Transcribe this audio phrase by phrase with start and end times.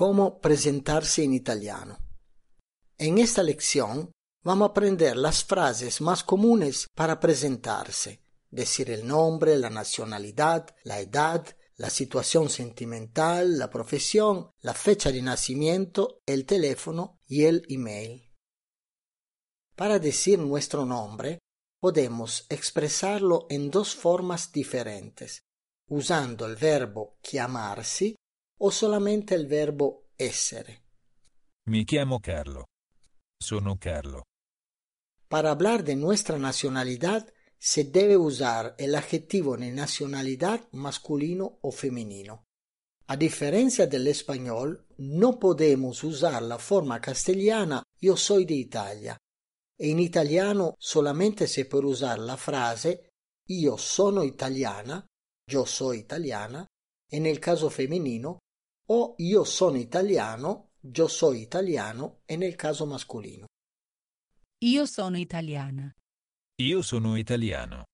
[0.00, 1.98] cómo presentarse en italiano.
[2.96, 9.58] En esta lección vamos a aprender las frases más comunes para presentarse, decir el nombre,
[9.58, 11.44] la nacionalidad, la edad,
[11.76, 18.32] la situación sentimental, la profesión, la fecha de nacimiento, el teléfono y el email.
[19.76, 21.40] Para decir nuestro nombre,
[21.78, 25.42] podemos expresarlo en dos formas diferentes,
[25.88, 28.16] usando el verbo chiamarsi
[28.62, 30.84] o solamente el verbo essere.
[31.68, 32.66] Mi chiamo Carlo.
[33.38, 34.24] Sono Carlo.
[35.28, 42.44] Para hablar de nuestra nacionalidad se debe usar el adjetivo de nacionalidad masculino o femenino.
[43.06, 49.18] A diferencia del español, no podemos usar la forma castellana yo soy de Italia.
[49.76, 53.10] E in italiano solamente se puede usar la frase
[53.46, 55.04] io sono italiana,
[55.44, 56.64] yo soy italiana,
[57.08, 58.38] e nel caso femminino
[58.92, 63.46] o io sono italiano, yo soy italiano e nel caso masculino.
[64.62, 65.94] Io sono italiana.
[66.60, 67.84] Io sono italiano.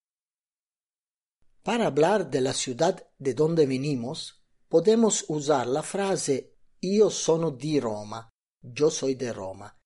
[1.62, 7.78] Para hablar de la ciudad de donde venimos, podemos usar la frase io sono di
[7.78, 8.28] Roma,
[8.60, 9.76] yo soy de Roma.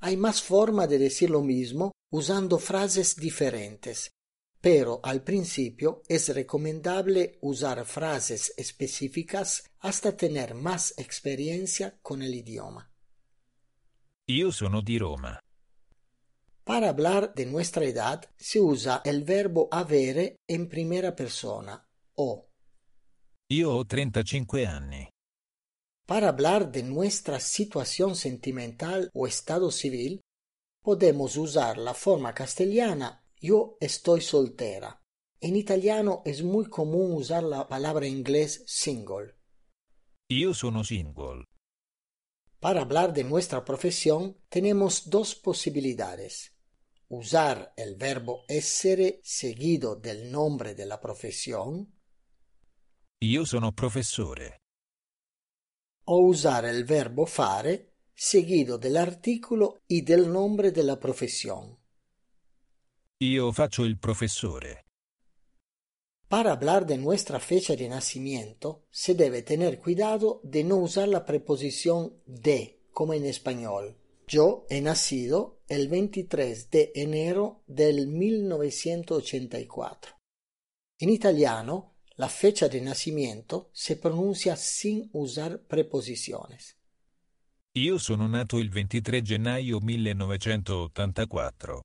[0.00, 4.10] Hay más forma de decir lo mismo usando frases diferentes,
[4.60, 12.90] pero al principio es recomendable usar frases específicas hasta tener más experiencia con el idioma.
[14.26, 15.38] Io sono di Roma.
[16.64, 21.82] Para hablar de nuestra edad se usa el verbo avere en primera persona
[22.16, 22.46] o.
[23.50, 25.08] Io ho 35 anni.
[26.04, 30.20] Para hablar de nuestra situación sentimental o estado civil,
[30.82, 35.02] podemos usar la forma castellana yo estoy soltera.
[35.40, 39.36] En italiano es muy común usar la palabra inglés single.
[40.30, 41.44] Io sono single.
[42.60, 46.56] Para hablar de nuestra profesión tenemos dos posibilidades.
[47.08, 51.94] Usar el verbo essere seguido del nombre de la profesión.
[53.20, 54.60] Io sono professore.
[56.04, 61.78] O usar el verbo fare seguido del artículo y del nombre de la profesión.
[63.20, 64.84] Io faccio il professore.
[66.28, 71.24] Para hablar de nuestra fecha de nacimiento, se debe tener cuidado de no usar la
[71.24, 73.96] preposición de, como en español.
[74.28, 80.16] Yo he nacido el 23 de enero del 1984.
[81.00, 86.76] En italiano, la fecha de nacimiento se pronuncia sin usar preposiciones.
[87.72, 91.82] Io sono nato il 23 gennaio 1984.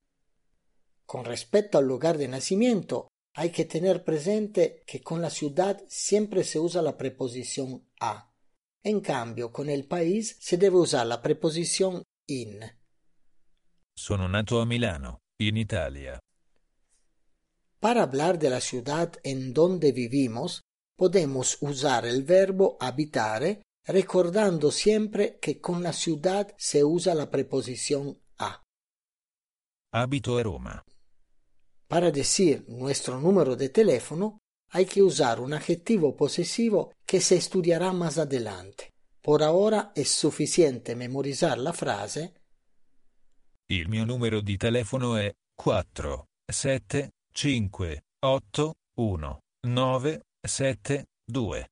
[1.14, 6.44] Con respecto al lugar de nacimiento, hay que tener presente que con la ciudad siempre
[6.44, 8.34] se usa la preposición a.
[8.82, 12.62] En cambio, con el país se debe usar la preposición in.
[13.96, 16.20] Sono nato a Milano, in Italia.
[17.80, 20.64] Para hablar de la ciudad en donde vivimos,
[20.98, 28.18] podemos usar el verbo habitare recordando siempre que con la ciudad se usa la preposición
[28.40, 28.64] a.
[29.92, 30.84] Abito a Roma.
[31.94, 34.40] Para decir nuestro número de teléfono
[34.72, 38.90] hay que usar un adjetivo posesivo que se estudiará más adelante.
[39.22, 42.34] Por ahora es suficiente memorizar la frase
[43.70, 51.66] Il mio numero di telefono è 4 7 5 8 1 9 7 2.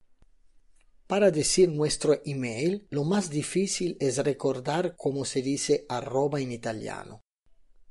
[1.07, 7.21] Para decir nuestro email, lo más difícil es recordar cómo se dice arroba en italiano.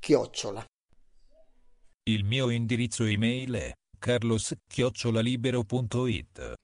[0.00, 0.69] Chiocciola.
[2.12, 6.54] Il mio indirizzo email è carlos-libero.it.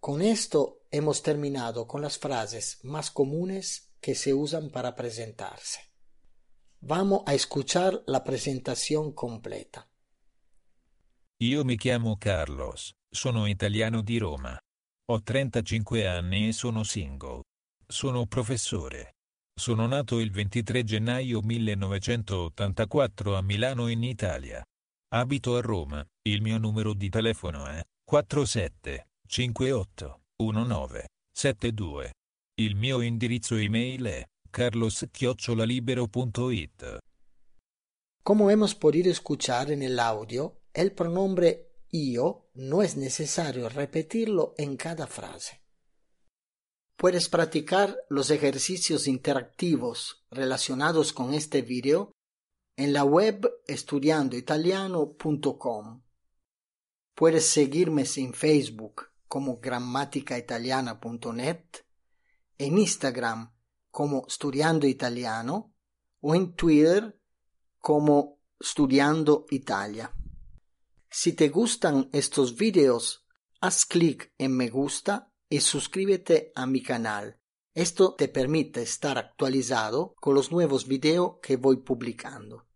[0.00, 5.92] Con esto hemos terminado con las frases más comunes que se usan para presentarse.
[6.80, 9.88] Vamos a escuchar la presentación completa.
[11.40, 14.58] Io mi chiamo Carlos, sono italiano di Roma.
[15.12, 17.42] Ho 35 anni e sono single.
[17.86, 19.17] Sono professore.
[19.58, 24.62] Sono nato il 23 gennaio 1984 a Milano in Italia.
[25.12, 26.06] Abito a Roma.
[26.28, 32.12] Il mio numero di telefono è 47 58 19 72.
[32.60, 36.98] Il mio indirizzo email è carlos-libero.it.
[38.22, 44.76] Como hemos podido escuchar en el audio, el pronombre io no es necesario repetirlo en
[44.76, 45.62] cada frase.
[46.98, 52.10] Puedes practicar los ejercicios interactivos relacionados con este video
[52.76, 56.02] en la web estudiandoitaliano.com.
[57.14, 61.62] Puedes seguirme en Facebook como grammaticaitaliana.net
[62.58, 63.54] en Instagram
[63.92, 65.72] como Estudiando Italiano
[66.20, 67.22] o en Twitter
[67.78, 70.12] como Estudiando Italia.
[71.08, 73.24] Si te gustan estos videos,
[73.60, 77.38] haz clic en me gusta y suscríbete a mi canal.
[77.74, 82.66] Esto te permite estar actualizado con los nuevos videos que voy publicando.